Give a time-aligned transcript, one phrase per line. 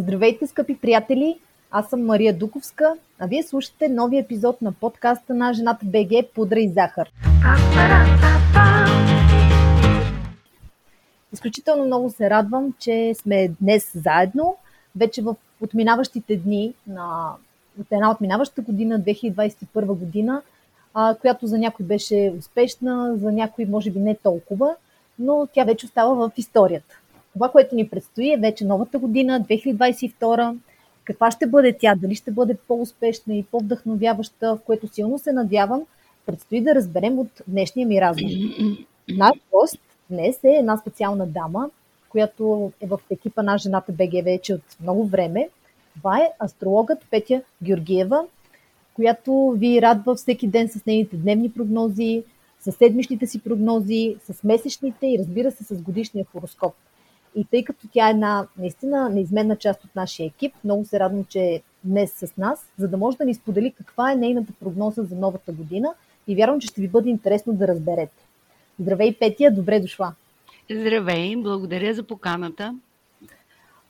[0.00, 1.38] Здравейте, скъпи приятели!
[1.70, 6.60] Аз съм Мария Дуковска, а вие слушате нови епизод на подкаста на Жената БГ Пудра
[6.60, 7.10] и захар.
[11.32, 14.56] Изключително много се радвам, че сме днес заедно.
[14.96, 17.32] Вече в отминаващите дни на
[17.80, 20.42] от една отминаваща година, 2021 година,
[20.94, 24.74] а, която за някой беше успешна, за някой може би не толкова,
[25.18, 26.98] но тя вече остава в историята.
[27.32, 30.56] Това, което ни предстои е вече новата година, 2022.
[31.04, 31.94] Каква ще бъде тя?
[31.94, 35.82] Дали ще бъде по-успешна и по-вдъхновяваща, в което силно се надявам,
[36.26, 38.36] предстои да разберем от днешния ми разговор.
[39.08, 39.78] Наш гост
[40.10, 41.70] днес е една специална дама,
[42.08, 45.48] която е в екипа на жената БГ вече от много време.
[45.94, 48.24] Това е астрологът Петя Георгиева,
[48.94, 52.22] която ви радва всеки ден с нейните дневни прогнози,
[52.60, 56.74] с седмичните си прогнози, с месечните и разбира се с годишния хороскоп.
[57.38, 61.24] И тъй като тя е една наистина неизменна част от нашия екип, много се радвам,
[61.24, 65.02] че е днес с нас, за да може да ни сподели каква е нейната прогноза
[65.02, 65.94] за новата година
[66.28, 68.22] и вярвам, че ще ви бъде интересно да разберете.
[68.80, 70.12] Здравей, Петия, добре дошла!
[70.70, 72.78] Здравей, благодаря за поканата.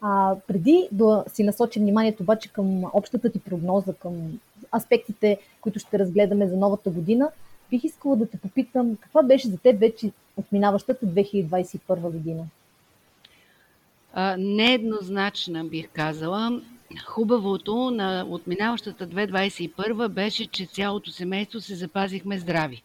[0.00, 4.40] А, преди да си насочим вниманието обаче към общата ти прогноза, към
[4.76, 7.30] аспектите, които ще разгледаме за новата година,
[7.70, 12.44] бих искала да те попитам каква беше за теб вече отминаващата 2021 година?
[14.38, 16.60] Нееднозначна, бих казала.
[17.04, 22.82] Хубавото на отминаващата 2021 беше, че цялото семейство се запазихме здрави.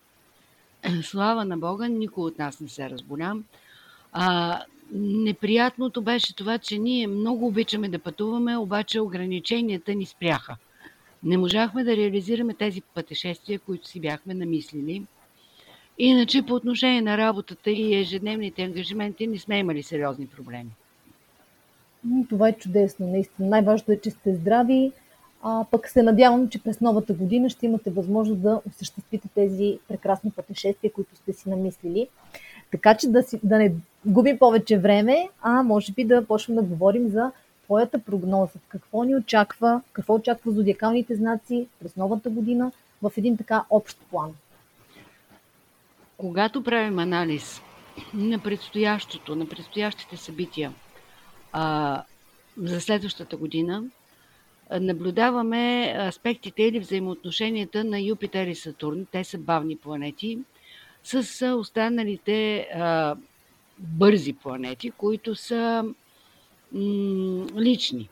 [1.04, 3.36] Слава на Бога, никой от нас не се разболя.
[4.96, 10.56] Неприятното беше това, че ние много обичаме да пътуваме, обаче ограниченията ни спряха.
[11.24, 15.04] Не можахме да реализираме тези пътешествия, които си бяхме намислили.
[15.98, 20.70] Иначе по отношение на работата и ежедневните ангажименти не сме имали сериозни проблеми.
[22.30, 23.50] Това е чудесно, наистина.
[23.50, 24.92] Най-важното е, че сте здрави,
[25.44, 30.32] а пък се надявам, че през новата година ще имате възможност да осъществите тези прекрасни
[30.32, 32.08] пътешествия, които сте си намислили.
[32.72, 33.74] Така че да, си, да не
[34.06, 37.32] губим повече време, а може би да почнем да говорим за
[37.64, 38.60] твоята прогноза.
[38.68, 42.72] Какво ни очаква, какво очаква зодиакалните знаци през новата година
[43.02, 44.32] в един така общ план.
[46.18, 47.62] Когато правим анализ
[48.14, 50.74] на предстоящото, на предстоящите събития
[51.54, 52.04] а,
[52.58, 53.84] за следващата година,
[54.72, 59.06] наблюдаваме аспектите или взаимоотношенията на Юпитер и Сатурн.
[59.12, 60.40] Те са бавни планети
[61.04, 63.16] с останалите а,
[63.80, 65.86] бързи планети, които са
[66.72, 68.10] м- лични.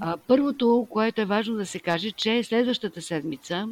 [0.00, 3.68] А, първото, което е важно да се каже, че следващата седмица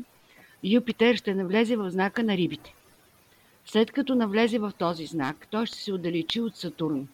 [0.63, 2.75] Юпитер ще навлезе в знака на рибите.
[3.67, 7.09] След като навлезе в този знак, той ще се отдалечи от Сатурн.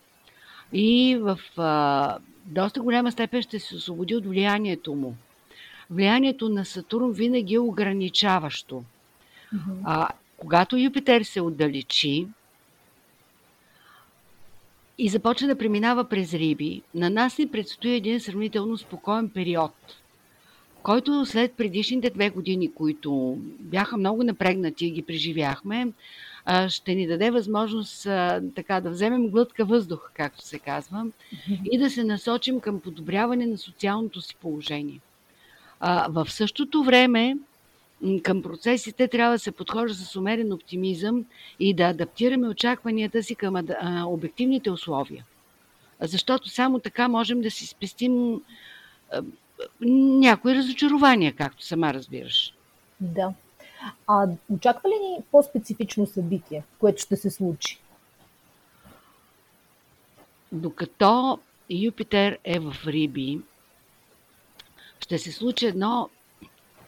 [0.73, 5.15] И в а, доста голяма степен ще се освободи от влиянието му.
[5.91, 8.85] Влиянието на Сатурн винаги е ограничаващо.
[9.85, 12.27] А, когато Юпитер се отдалечи
[14.99, 19.73] и започне да преминава през риби, на нас ни предстои един сравнително спокоен период,
[20.83, 25.93] който след предишните две години, които бяха много напрегнати и ги преживяхме,
[26.69, 28.03] ще ни даде възможност
[28.55, 31.07] така да вземем глътка въздух, както се казва,
[31.73, 35.01] и да се насочим към подобряване на социалното си положение.
[36.09, 37.37] В същото време
[38.23, 41.25] към процесите трябва да се подхожда с умерен оптимизъм
[41.61, 43.55] и да адаптираме очакванията си към
[44.07, 45.25] обективните условия.
[46.01, 48.43] Защото само така можем да си спестим
[49.81, 52.55] някои разочарования, както сама разбираш.
[53.01, 53.33] Да.
[54.07, 57.79] А очаква ли ни по-специфично събитие, което ще се случи?
[60.53, 61.39] Докато
[61.71, 63.41] Юпитер е в Риби,
[65.01, 66.09] ще се случи едно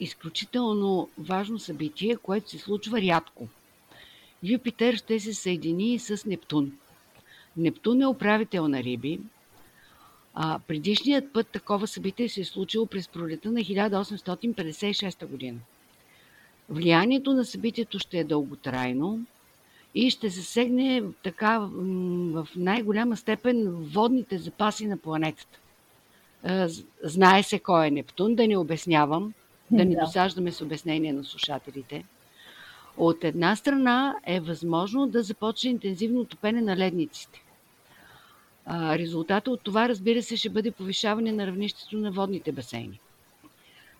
[0.01, 3.49] изключително важно събитие, което се случва рядко.
[4.43, 6.79] Юпитер ще се съедини с Нептун.
[7.57, 9.21] Нептун е управител на Риби.
[10.35, 15.59] А, предишният път такова събитие се е случило през пролета на 1856 година.
[16.69, 19.21] Влиянието на събитието ще е дълготрайно
[19.95, 25.59] и ще засегне така в най-голяма степен водните запаси на планетата.
[27.03, 29.35] Знае се кой е Нептун, да не обяснявам,
[29.71, 32.05] да не досаждаме с обяснение на слушателите.
[32.97, 37.43] От една страна е възможно да започне интензивно топене на ледниците.
[38.71, 43.01] Резултата от това, разбира се, ще бъде повишаване на равнището на водните басейни.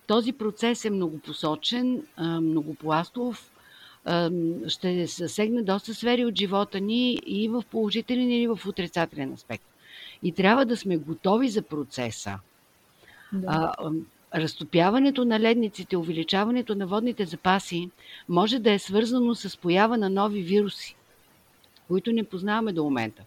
[0.07, 3.51] Този процес е многопосочен, многопластов,
[4.69, 9.65] ще засегне доста сфери от живота ни и в положителен или в отрицателен аспект.
[10.23, 12.39] и трябва да сме готови за процеса.
[13.33, 13.75] Да.
[14.35, 17.91] Разтопяването на ледниците, увеличаването на водните запаси
[18.29, 20.97] може да е свързано с поява на нови вируси,
[21.89, 23.23] които не познаваме до момента.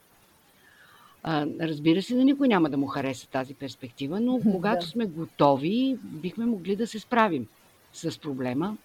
[1.23, 4.91] А, разбира се, на никой няма да му хареса тази перспектива, но когато Да.
[4.91, 7.47] сме готови, бихме могли да се справим
[7.93, 8.77] с проблема.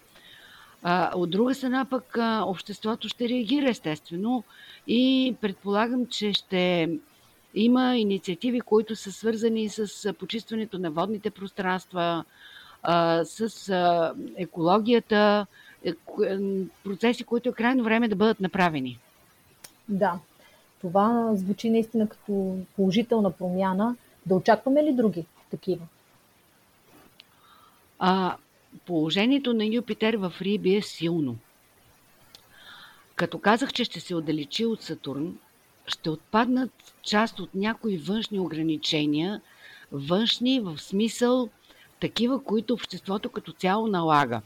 [0.83, 4.45] А, от друга страна пък а, обществото ще реагира естествено
[4.87, 6.91] и предполагам, че ще
[7.55, 12.25] има инициативи, които са свързани с почистването на водните пространства,
[12.83, 15.47] а, с а, екологията,
[16.07, 18.99] ко- е, процеси, които е крайно време да бъдат направени.
[19.89, 20.19] Да.
[20.83, 23.97] Това звучи наистина като положителна промяна.
[24.27, 25.87] Да очакваме ли други такива?
[27.99, 28.37] А,
[28.87, 31.37] положението на Юпитер в Риби е силно.
[33.15, 35.39] Като казах, че ще се отдалечи от Сатурн,
[35.87, 39.41] ще отпаднат част от някои външни ограничения,
[39.93, 41.49] външни в смисъл
[42.01, 44.41] такива, които обществото като цяло налага.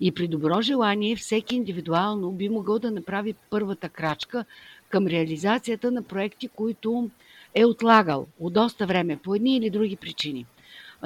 [0.00, 4.44] И при добро желание всеки индивидуално би могъл да направи първата крачка
[4.88, 7.10] към реализацията на проекти, които
[7.54, 10.46] е отлагал от доста време по едни или други причини.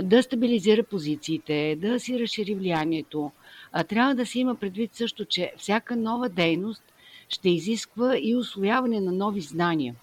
[0.02, 3.32] Да стабилизира позициите, да си разшири влиянието.
[3.72, 6.82] А трябва да се има предвид също, че всяка нова дейност
[7.28, 9.94] ще изисква и освояване на нови знания.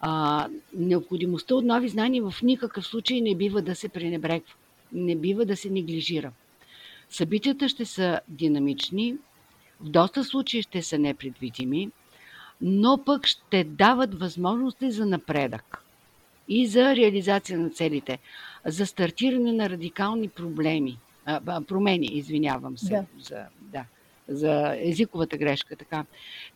[0.00, 4.54] А, необходимостта от нови знания в никакъв случай не бива да се пренебрегва,
[4.92, 6.32] не бива да се неглижира.
[7.10, 9.16] Събитията ще са динамични,
[9.80, 11.90] в доста случаи ще са непредвидими,
[12.66, 15.82] но пък ще дават възможности за напредък
[16.48, 18.18] и за реализация на целите,
[18.66, 23.04] за стартиране на радикални проблеми, а, промени, извинявам се, Да.
[23.20, 23.84] за, да,
[24.28, 25.76] за езиковата грешка.
[25.76, 26.04] Така.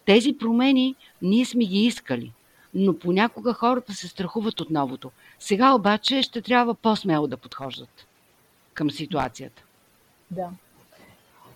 [0.05, 2.33] Тези промени ние сме ги искали,
[2.75, 5.11] но понякога хората се страхуват от новото.
[5.39, 8.07] Сега обаче ще трябва по-смело да подхождат
[8.75, 9.63] към ситуацията.
[10.31, 10.51] Да.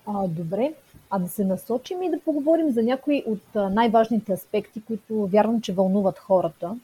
[0.07, 0.75] А, добре.
[1.11, 5.73] А да се насочим и да поговорим за някои от най-важните аспекти, които вярвам, че
[5.73, 6.77] вълнуват хората.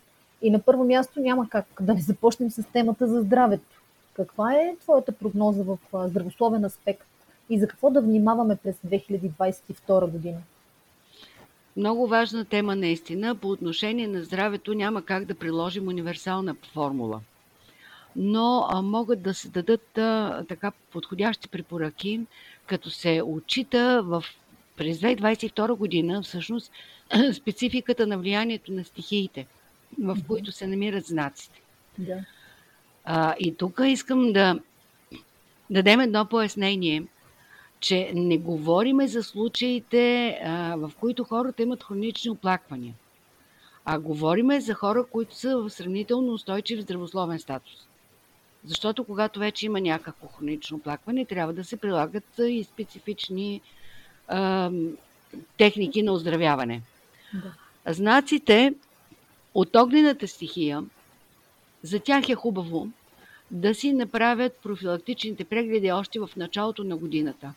[0.43, 3.83] И на първо място няма как да не започнем с темата за здравето.
[4.15, 7.07] Каква е твоята прогноза в здравословен аспект
[7.51, 10.39] и за какво да внимаваме през 2022 година?
[11.77, 13.35] Много важна тема наистина.
[13.35, 17.21] По отношение на здравето няма как да приложим универсална формула.
[18.17, 19.89] Но могат да се дадат
[20.49, 22.21] така подходящи препоръки,
[22.69, 24.25] като се отчита в
[24.77, 26.73] през 2022 година всъщност
[27.33, 29.47] спецификата на влиянието на стихиите,
[29.99, 31.61] в които се намират знаците.
[31.99, 32.25] Да.
[33.05, 34.59] А, и тук искам да
[35.71, 37.05] дадем едно пояснение,
[37.81, 42.95] че не говориме за случаите, а, в които хората имат хронични оплаквания,
[43.85, 47.88] а говориме за хора, които са в сравнително устойчив здравословен статус.
[48.65, 53.61] Защото когато вече има някакво хронично оплакване, трябва да се прилагат и специфични
[54.29, 54.71] а,
[55.59, 56.83] техники на оздравяване.
[57.35, 57.53] Да.
[57.93, 58.75] Знаците
[59.55, 60.85] от огнената стихия,
[61.83, 62.89] за тях е хубаво
[63.51, 67.55] да си направят профилактичните прегледи още в началото на годината.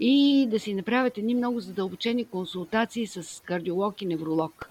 [0.00, 4.70] И да си направят едни много задълбочени консултации с кардиолог и невролог.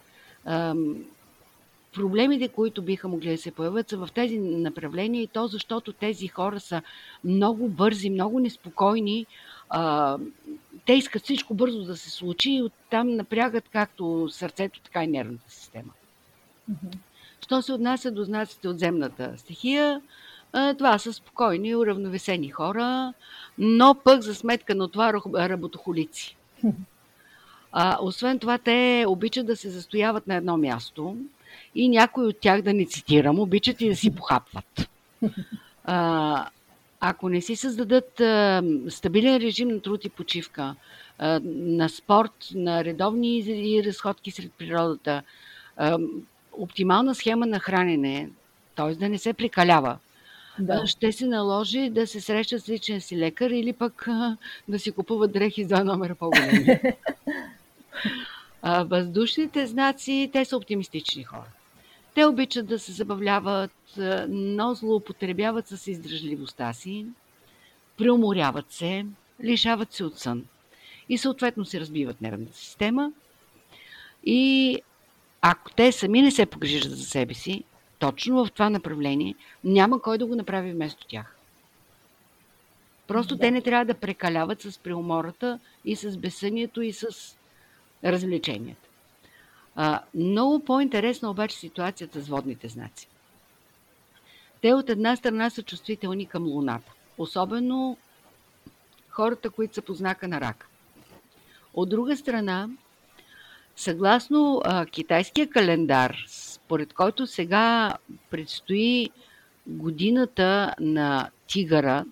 [1.97, 6.27] Проблемите, които биха могли да се появят, са в тези направления и то защото тези
[6.27, 6.81] хора са
[7.23, 9.25] много бързи, много неспокойни.
[9.69, 10.17] А,
[10.85, 15.51] те искат всичко бързо да се случи и оттам напрягат както сърцето, така и нервната
[15.51, 15.93] система.
[16.69, 16.97] Мгм.
[17.41, 20.01] Що се отнася до знаците от земната стихия,
[20.77, 23.13] това са спокойни, уравновесени хора,
[23.57, 26.37] но пък за сметка на това работохолици.
[27.71, 31.17] А, освен това, те обичат да се застояват на едно място
[31.75, 34.89] и някои от тях, да не цитирам, обичат и да си похапват.
[35.89, 36.49] А,
[36.99, 40.75] ако не си създадат а, стабилен режим на труд и почивка,
[41.19, 45.23] а, на спорт, на редовни и разходки сред природата,
[45.77, 45.97] а,
[46.53, 48.29] оптимална схема на хранене,
[48.75, 48.95] т.е.
[48.95, 49.97] да не се прекалява,
[50.59, 50.87] Да.
[50.87, 54.37] ще се наложи да се срещат с личен си лекар или пък а,
[54.67, 56.79] да си купуват дрехи с два номера по-големи.
[58.61, 61.49] А, въздушните знаци, те са оптимистични хора.
[62.15, 63.71] Те обичат да се забавляват,
[64.29, 67.05] но злоупотребяват с издръжливостта си,
[67.97, 69.05] преуморяват се,
[69.43, 70.45] лишават се от сън
[71.09, 73.11] и съответно се разбиват нервната система.
[74.25, 74.79] И
[75.41, 77.63] ако те сами не се погрижат за себе си,
[77.99, 81.35] точно в това направление, няма кой да го направи вместо тях.
[83.07, 83.41] Просто Да.
[83.41, 87.36] те не трябва да прекаляват с преумората и с безсънието и с
[88.03, 88.87] развлеченията.
[89.75, 93.07] А, много по-интересна обаче ситуацията с водните знаци.
[94.61, 97.97] Те от една страна са чувствителни към Луната, особено
[99.09, 100.67] хората, които са по знака на рак.
[101.73, 102.69] От друга страна,
[103.75, 107.93] съгласно а, китайския календар, според който сега
[108.29, 109.09] предстои
[109.67, 112.05] годината на тигъра,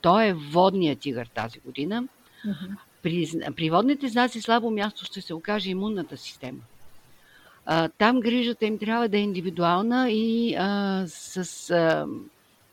[0.00, 2.04] той е водният тигър тази година,
[2.46, 2.76] uh-huh.
[3.02, 6.60] При, при водните знаци слабо място ще се окаже имунната система.
[7.66, 12.06] А, там грижата им трябва да е индивидуална и а, с а,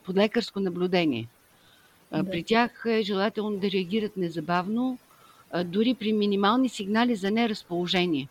[0.05, 1.27] подлекарско наблюдение.
[2.11, 2.31] А, да.
[2.31, 4.97] При тях е желателно да реагират незабавно,
[5.51, 8.27] а, дори при минимални сигнали за неразположение,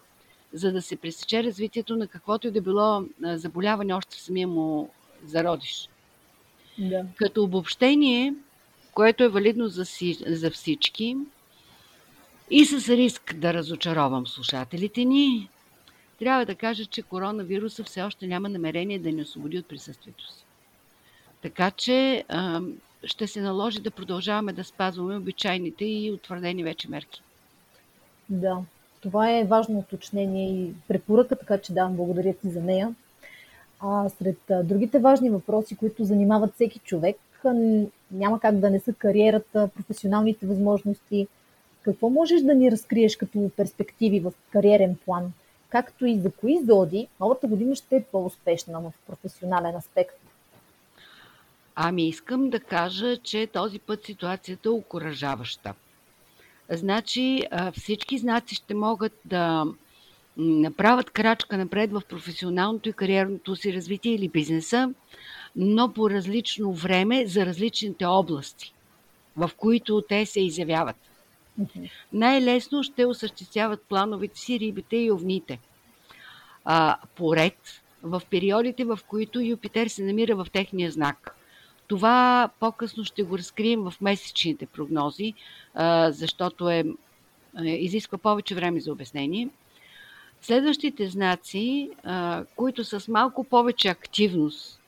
[0.52, 4.90] за да се пресече развитието на каквото и да било заболяване още в самия му
[5.26, 5.88] зародиш.
[6.78, 7.04] Да.
[7.16, 8.34] Като обобщение,
[8.94, 11.16] което е валидно за, си, за всички
[12.50, 15.48] и с риск да разочаровам слушателите ни,
[16.18, 20.44] трябва да кажа, че коронавируса все още няма намерение да ни освободи от присъствието си.
[21.42, 22.24] Така че
[23.04, 27.22] ще се наложи да продължаваме да спазваме обичайните и утвърдени вече мерки.
[28.28, 28.58] Да,
[29.00, 32.94] това е важно уточнение и препоръка, така че давам благодаря ти за нея.
[33.80, 37.16] А, сред другите важни въпроси, които занимават всеки човек,
[38.10, 41.26] няма как да не са кариерата, професионалните възможности.
[41.86, 45.32] Какво можеш да ни разкриеш като перспективи в кариерен план?
[45.68, 50.16] Както и за кои зоди, новата година ще е по-успешна в професионален аспект?
[51.74, 55.74] Ами искам да кажа, че този път ситуацията е окоръжаваща.
[56.70, 57.42] Значи
[57.78, 59.64] всички знаци ще могат да
[60.36, 64.94] направят крачка напред в професионалното и кариерното си развитие или бизнеса,
[65.56, 68.74] но по различно време за различните области,
[69.36, 70.96] в които те се изявяват.
[72.12, 75.58] Най-лесно ще осъществяват плановете си рибите и овните.
[76.64, 81.36] А, поред в периодите, в които Юпитер се намира в техния знак.
[81.88, 85.34] Това по-късно ще го разкрием в месечните прогнози,
[86.08, 86.84] защото е,
[87.64, 89.48] е, изисква повече време за обяснение.
[90.40, 94.80] Следващите знаци, а, които с малко повече активност,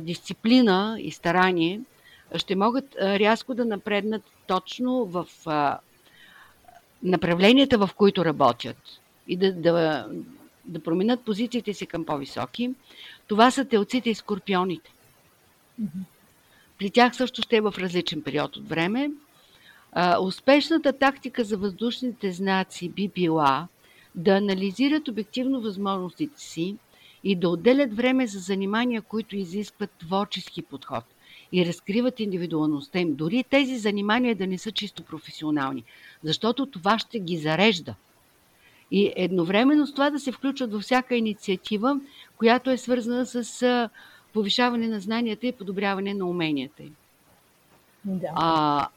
[0.00, 1.80] дисциплина и старание,
[2.36, 5.26] ще могат рязко да напреднат точно в
[7.02, 8.76] направленията, в които работят
[9.28, 10.06] и да, да,
[10.64, 12.74] да променят позициите си към по-високи.
[13.26, 14.92] Това са телците и скорпионите.
[16.78, 19.10] При тях също ще е в различен период от време.
[19.92, 23.68] А, успешната тактика за въздушните знаци би била
[24.14, 26.76] да анализират обективно възможностите си
[27.24, 31.04] и да отделят време за занимания, които изискват творчески подход
[31.52, 33.14] и разкриват индивидуалността им.
[33.14, 35.84] Дори тези занимания да не са чисто професионални,
[36.24, 37.94] защото това ще ги зарежда.
[38.90, 42.00] И едновременно с това да се включват във всяка инициатива,
[42.36, 43.88] която е свързана с
[44.32, 46.96] повишаване на знанията и подобряване на уменията им.
[48.04, 48.28] Да.
[48.34, 48.88] А,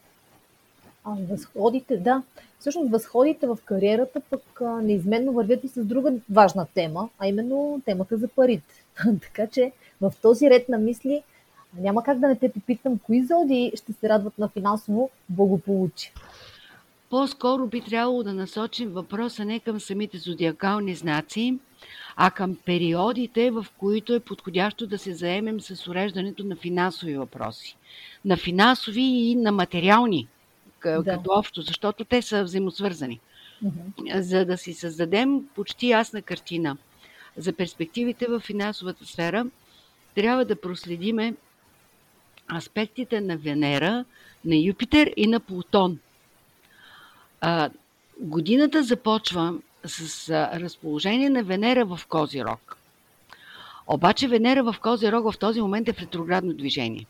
[1.03, 2.23] а възходите, да.
[2.59, 7.81] Всъщност възходите в кариерата пък а, неизменно вървят и с друга важна тема, а именно
[7.85, 8.85] темата за парите.
[9.21, 11.23] така че в този ред на мисли
[11.77, 16.13] няма как да не те попитам, кои зоди ще се радват на финансово благополучие.
[17.09, 21.59] По-скоро би трябвало да насочим въпроса не към самите зодиакални знаци,
[22.15, 27.77] а към периодите, в които е подходящо да се заемем с уреждането на финансови въпроси.
[28.25, 30.27] На финансови и на материални,
[30.83, 31.03] да.
[31.03, 33.19] като общо, защото те са взаимосвързани.
[33.65, 34.19] Uh-huh.
[34.19, 36.77] За да си създадем почти ясна картина
[37.37, 39.45] за перспективите в финансовата сфера,
[40.15, 41.33] трябва да проследиме
[42.47, 44.05] аспектите на Венера,
[44.45, 45.99] на Юпитер и на Плутон.
[47.41, 47.69] А,
[48.19, 49.53] годината започва
[49.85, 52.77] с разположение на Венера в Козирог.
[53.87, 57.05] Обаче Венера в Козирог в този момент е в ретроградно движение,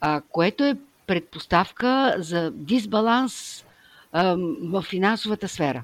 [0.00, 3.64] а, което е предпоставка за дисбаланс
[4.12, 5.82] а, в финансовата сфера.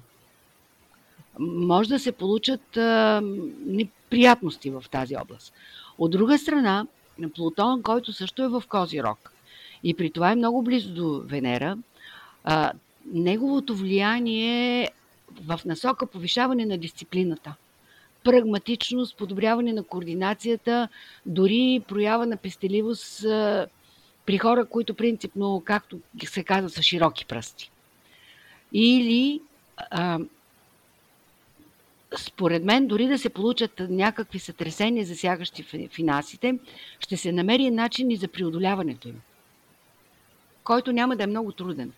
[1.38, 3.20] Може да се получат а,
[3.66, 5.52] неприятности в тази област.
[5.98, 6.86] От друга страна,
[7.34, 9.32] Плутон, който също е в Козирог
[9.84, 11.78] и при това е много близо до Венера,
[12.44, 12.72] а,
[13.12, 14.90] неговото влияние
[15.46, 17.54] в насока повишаване на дисциплината,
[18.24, 20.88] прагматичност, подобряване на координацията,
[21.26, 23.22] дори проява на пестеливост
[24.26, 27.70] при хора, които принципно, както се казва, са широки пръсти.
[28.72, 29.40] Или
[29.76, 30.18] а,
[32.18, 36.58] според мен, дори да се получат някакви сътресения, засягащи финансите,
[37.00, 39.20] ще се намери начин и за преодоляването им,
[40.64, 41.92] който няма да е много труден.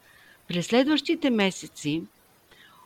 [0.49, 2.03] През следващите месеци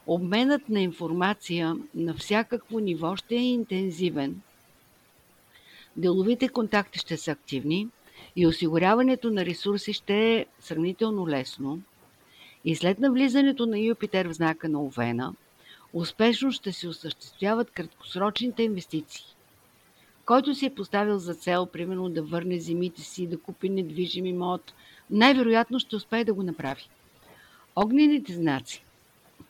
[0.06, 4.40] Обменът на информация на всякакво ниво ще е интензивен.
[5.96, 7.88] Деловите контакти ще са активни
[8.36, 11.80] и осигуряването на ресурси ще е сравнително лесно.
[12.64, 15.34] И след навлизането на Юпитер в знака на Овена,
[15.92, 19.24] успешно ще се осъществяват краткосрочните инвестиции.
[20.24, 24.74] Който си е поставил за цел, примерно, да върне земите си, да купи недвижим имот,
[25.10, 26.88] най-вероятно ще успее да го направи.
[27.76, 28.84] Огнените знаци,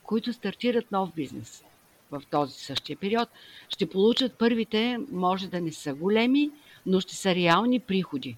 [0.03, 1.65] които стартират нов бизнес
[2.11, 3.29] в този същия период,
[3.69, 6.51] ще получат първите, може да не са големи,
[6.87, 8.37] но ще са реални приходи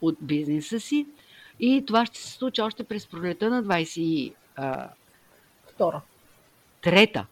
[0.00, 1.06] от бизнеса си
[1.60, 4.32] и това ще се случи още през пролета на 22
[5.66, 6.02] Втора.
[6.86, 7.26] Трета.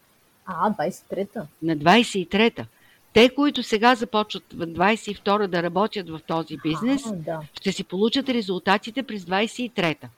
[0.46, 1.46] А, 23-та.
[1.62, 2.66] На 23-та.
[3.12, 7.40] Те, които сега започват в 22 да работят в този бизнес, А, да.
[7.54, 10.08] ще си получат резултатите през 23-та.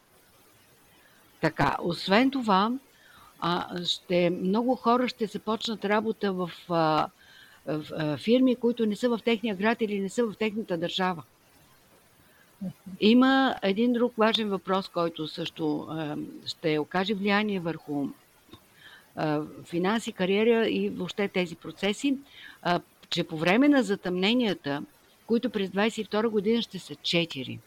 [1.40, 2.72] Така, освен това,
[3.40, 7.08] а, ще, много хора ще започнат работа в, а,
[7.66, 11.22] в а, фирми, които не са в техния град или не са в техната държава.
[13.00, 16.16] Има един друг важен въпрос, който също а,
[16.46, 18.06] ще окаже влияние върху
[19.64, 22.16] финанси, кариера и въобще тези процеси,
[23.10, 24.82] че по време на затъмненията,
[25.26, 27.58] които през 22 година ще са 4,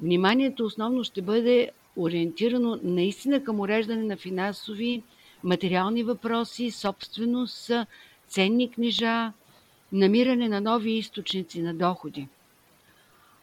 [0.00, 5.02] вниманието основно ще бъде ориентирано наистина към уреждане на финансови,
[5.44, 7.70] материални въпроси, собственост,
[8.28, 9.32] ценни книжа,
[9.92, 12.28] намиране на нови източници на доходи.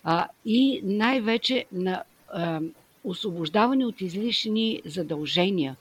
[0.03, 2.61] А, и най-вече на а,
[3.03, 5.75] освобождаване от излишни задължения,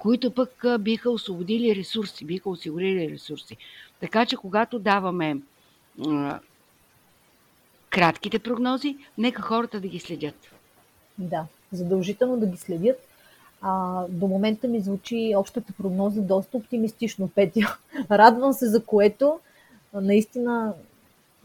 [0.00, 3.56] които пък биха освободили ресурси, биха осигурили ресурси.
[4.00, 5.36] Така че, когато даваме
[6.08, 6.38] а,
[7.90, 10.34] кратките прогнози, нека хората да ги следят.
[11.18, 13.06] Да, задължително да ги следят.
[13.60, 17.78] А, до момента ми звучи общата прогноза доста оптимистично, Петя.
[18.10, 19.40] Радвам се за което.
[19.94, 20.74] Наистина,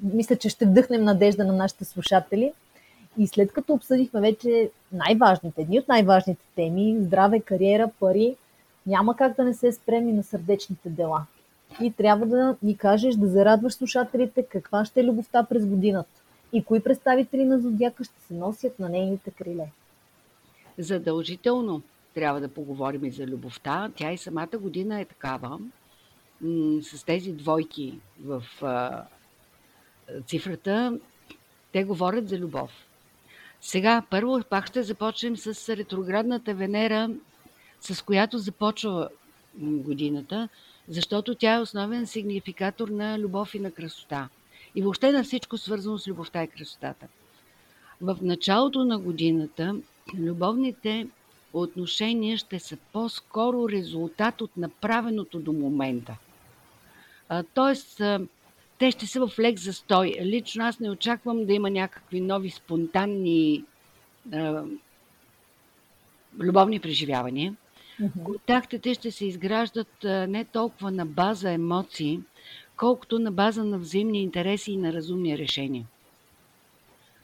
[0.03, 2.53] мисля, че ще вдъхнем надежда на нашите слушатели.
[3.17, 8.36] И след като обсъдихме вече най-важните, едни от най-важните теми, здраве, кариера, пари,
[8.88, 11.26] няма как да не се спреми на сърдечните дела.
[11.82, 16.21] И трябва да ни кажеш, да зарадваш слушателите каква ще е любовта през годината
[16.54, 19.67] и кои представители на зодиака ще се носят на нейните криле.
[20.78, 21.82] Задължително
[22.13, 23.91] трябва да поговорим и за любовта.
[23.95, 25.60] Тя и самата година е такава,
[26.82, 28.43] с тези двойки в
[30.26, 31.00] цифрата,
[31.71, 32.71] те говорят за любов.
[33.62, 37.10] Сега, първо пак ще започнем с ретроградната Венера,
[37.93, 39.10] с която започва
[39.58, 40.50] годината,
[40.88, 44.30] защото тя е основен сигнификатор на любов и на красота.
[44.76, 47.08] И въобще на всичко свързано с любовта и красотата.
[48.02, 49.76] В началото на годината
[50.17, 51.08] любовните
[51.54, 56.17] отношения ще са по-скоро резултат от направеното до момента.
[57.30, 58.21] А, тоест, а,
[58.80, 60.15] те ще са в лек застой.
[60.21, 63.63] Лично аз не очаквам да има някакви нови спонтанни
[64.34, 64.63] а,
[66.39, 67.56] любовни преживявания.
[67.99, 68.23] Мгм.
[68.23, 72.19] Контактите ще се изграждат не толкова на база емоции,
[72.77, 75.86] колкото на база на взаимни интереси и на разумни решения.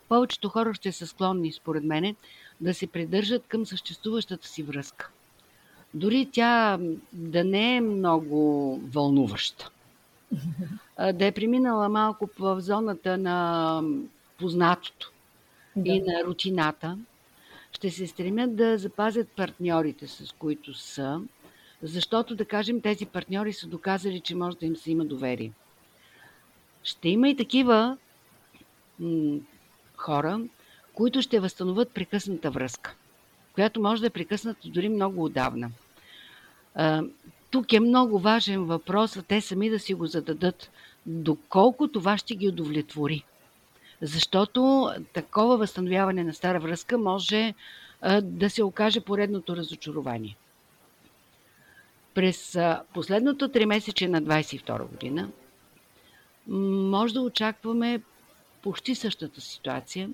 [0.10, 2.16] Повечето хора ще са склонни, според мене,
[2.62, 5.10] да се придържат към съществуващата си връзка.
[5.94, 6.80] Дори тя
[7.14, 9.70] да не е много вълнуваща.
[11.14, 13.82] Да е преминала малко в зоната на
[14.40, 15.12] познатото
[15.86, 16.12] и Да.
[16.12, 16.98] на рутината,
[17.72, 21.22] ще се стремят да запазят партньорите, с които са,
[21.84, 25.52] защото, да кажем, тези партньори са доказали, че може да им се има доверие.
[26.84, 27.98] Ще има и такива
[29.00, 29.40] м,
[29.96, 30.42] хора,
[30.94, 32.96] които ще възстановят прекъсната връзка,
[33.54, 35.72] която може да е прекъсната дори много отдавна.
[36.76, 37.04] А,
[37.52, 40.72] тук е много важен въпрос, а те сами да си го зададат.
[41.06, 43.24] Доколко това ще ги удовлетвори?
[44.02, 47.54] Защото такова възстановяване на стара връзка може
[48.22, 50.38] да се окаже поредното разочарование.
[52.14, 52.58] През
[52.94, 55.30] последното три месече на 22 година
[56.48, 58.02] може да очакваме
[58.62, 60.10] почти същата ситуация,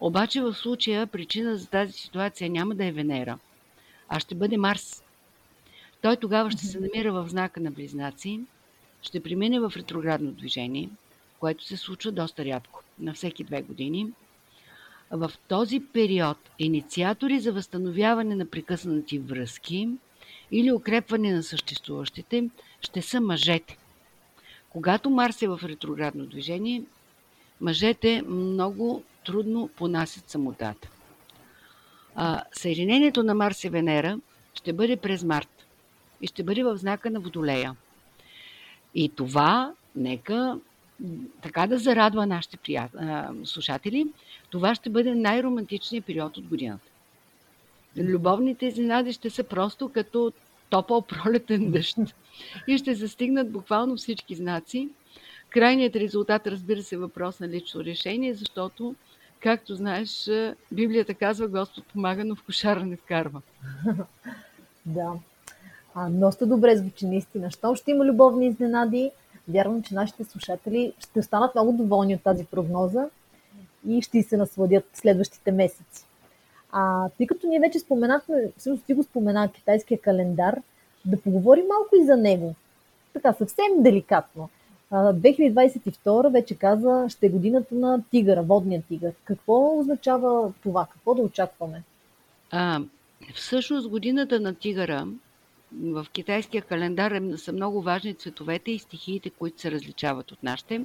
[0.00, 3.38] обаче в случая причина за тази ситуация няма да е Венера,
[4.08, 5.04] а ще бъде Марс.
[6.02, 8.40] Той тогава ще се намира в знака на Близнаци,
[9.02, 10.88] ще премине в ретроградно движение,
[11.40, 14.12] което се случва доста рядко, на всеки две години.
[15.10, 19.88] В този период инициатори за възстановяване на прекъснати връзки
[20.50, 23.76] или укрепване на съществуващите ще са мъжете.
[24.70, 26.82] Когато Марс е в ретроградно движение,
[27.60, 30.88] мъжете много трудно понасят самотата.
[32.14, 34.18] А, съединението на Марс и Венера
[34.54, 35.48] ще бъде през март.
[36.20, 37.76] и ще бъде в знака на Водолея.
[38.94, 40.58] И това, нека
[41.42, 42.90] така да зарадва нашите прият...
[43.44, 44.06] слушатели,
[44.50, 46.88] това ще бъде най-романтичният период от годината.
[47.96, 50.32] Любовните изненади ще са просто като
[50.70, 51.98] топъл пролетен дъжд
[52.68, 54.88] и ще застигнат буквално всички знаци.
[55.50, 58.94] Крайният резултат, разбира се, е въпрос на лично решение, защото,
[59.40, 60.30] както знаеш,
[60.72, 63.42] Библията казва Господ помага, но в кошара не вкарва.
[64.86, 65.12] Да.
[65.94, 67.50] А, доста добре звучи наистина.
[67.50, 69.10] Щом ще има любовни изненади,
[69.48, 73.08] вярвам, че нашите слушатели ще останат много доволни от тази прогноза
[73.88, 76.04] и ще се насладят следващите месеци.
[76.72, 80.60] А, тъй като ние вече споменахме, всъщност ти го спомена китайския календар,
[81.04, 82.54] да поговорим малко и за него.
[83.12, 84.48] Така, съвсем деликатно.
[84.92, 89.12] 2022 вече каза, ще е годината на тигъра, водния тигър.
[89.24, 90.86] Какво означава това?
[90.92, 91.82] Какво да очакваме?
[92.50, 92.80] А,
[93.34, 95.06] всъщност годината на тигъра
[95.82, 100.84] в китайския календар е, са много важни цветовете и стихиите, които се различават от нашите.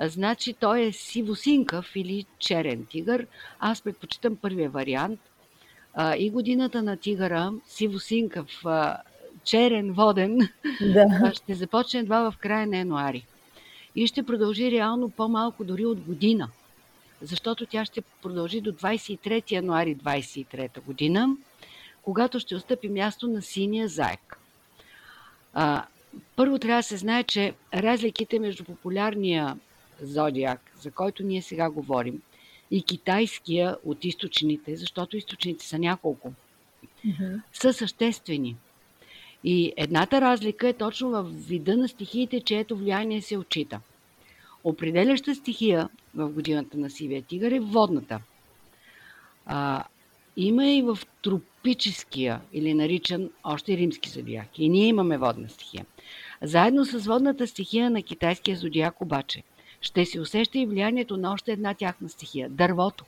[0.00, 3.26] Значи той е сивосинкав или черен тигър.
[3.60, 5.20] Аз предпочитам първия вариант.
[6.18, 8.64] И годината на тигъра, сивосинкав,
[9.44, 10.38] черен, воден,
[10.80, 11.32] да.
[11.34, 13.26] ще започне едва в края на януари.
[13.96, 16.48] И ще продължи реално по-малко дори от година.
[17.22, 21.36] Защото тя ще продължи до 23 януари 23 година
[22.02, 24.38] когато ще отстъпи място на синия заек.
[25.54, 25.86] А,
[26.36, 29.58] първо трябва да се знае, че разликите между популярния
[30.02, 32.22] зодиак, за който ние сега говорим,
[32.70, 36.32] и китайския от източните, защото източните са няколко,
[37.06, 37.40] mm-hmm.
[37.52, 38.56] са съществени.
[39.44, 43.80] И едната разлика е точно в вида на стихиите, чието влияние се отчита.
[44.64, 48.20] Определяща стихия в годината на Сивия тигър е водната.
[49.46, 49.84] А,
[50.40, 54.58] има и в тропическия, или наричан още римски зодиак.
[54.58, 55.86] И ние имаме водна стихия.
[56.42, 59.42] Заедно с водната стихия на китайския зодиак обаче
[59.80, 63.04] ще се усеща и влиянието на още една тяхна стихия– дървото.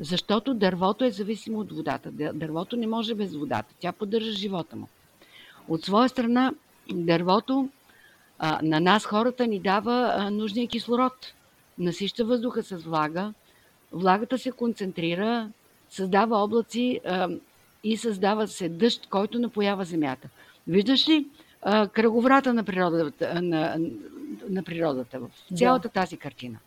[0.00, 2.10] Защото дървото е зависимо от водата.
[2.12, 3.74] Дървото не може без водата.
[3.80, 4.88] Тя поддържа живота му.
[5.68, 6.52] От своя страна,
[6.92, 7.68] дървото
[8.38, 11.32] а, на нас, хората, ни дава а, нужния кислород.
[11.78, 13.32] Насища въздуха с влага.
[13.92, 15.50] Влагата се концентрира,
[15.92, 17.28] създава облаци а,
[17.84, 20.28] и създава се дъжд, който напоява земята.
[20.66, 21.26] Виждаш ли
[21.62, 23.76] а, кръговрата на природата, на,
[24.48, 25.92] на природата в цялата да.
[25.92, 26.58] тази картина?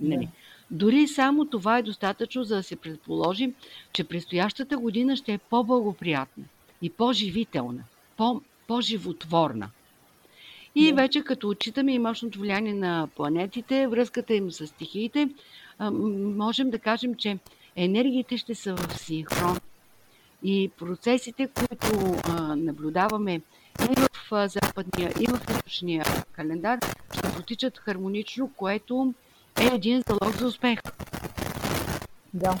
[0.00, 0.24] Нали?
[0.24, 0.30] Да.
[0.70, 3.52] Дори само това е достатъчно, за да се предположи,
[3.92, 6.44] че предстоящата година ще е по-благоприятна
[6.82, 7.84] и по-живителна,
[8.16, 9.70] по- по-животворна.
[10.74, 10.94] И да.
[10.94, 15.28] вече като отчитаме и мощното влияние на планетите, връзката им с стихиите,
[15.90, 17.38] можем да кажем, че
[17.76, 19.58] енергиите ще са в синхрон.
[20.42, 23.40] И процесите, които а, наблюдаваме
[23.90, 26.78] и в а, западния, и в източния календар,
[27.14, 29.14] ще протичат хармонично, което
[29.60, 30.78] е един залог за успех.
[32.34, 32.58] Да.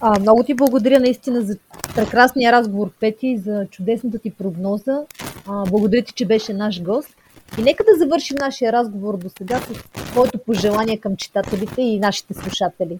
[0.00, 1.58] А, много ти благодаря наистина за
[1.94, 5.02] прекрасния разговор, Пети, за чудесната ти прогноза.
[5.46, 7.16] А, благодаря ти, че беше наш гост.
[7.58, 12.34] И нека да завършим нашия разговор до сега с твоето пожелание към читателите и нашите
[12.34, 12.98] слушатели.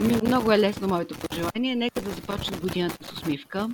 [0.00, 1.76] Много е лесно моето пожелание.
[1.76, 3.68] Нека да започне годината с усмивка,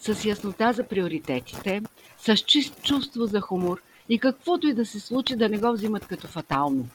[0.00, 1.82] с яснота за приоритетите,
[2.18, 6.06] с чист чувство за хумор и каквото и да се случи, да не го взимат
[6.06, 6.86] като фатално.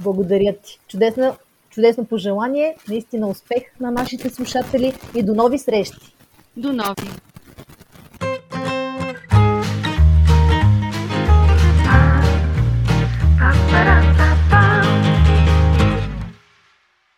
[0.00, 0.80] Благодаря ти.
[0.88, 1.36] Чудесно,
[1.70, 2.76] чудесно пожелание.
[2.88, 6.14] Наистина успех на нашите слушатели и до нови срещи.
[6.56, 7.27] До нови!